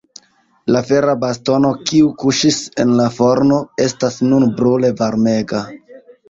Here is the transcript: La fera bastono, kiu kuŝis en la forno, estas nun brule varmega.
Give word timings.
La 0.75 0.79
fera 0.85 1.11
bastono, 1.23 1.69
kiu 1.89 2.09
kuŝis 2.23 2.57
en 2.85 2.95
la 3.01 3.05
forno, 3.19 3.61
estas 3.87 4.19
nun 4.31 4.49
brule 4.63 4.91
varmega. 5.05 5.63